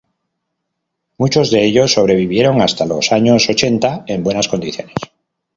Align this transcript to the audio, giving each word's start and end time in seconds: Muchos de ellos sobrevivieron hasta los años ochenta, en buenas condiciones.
Muchos 1.19 1.51
de 1.51 1.63
ellos 1.63 1.93
sobrevivieron 1.93 2.59
hasta 2.59 2.87
los 2.87 3.11
años 3.11 3.47
ochenta, 3.49 4.03
en 4.07 4.23
buenas 4.23 4.47
condiciones. 4.47 4.95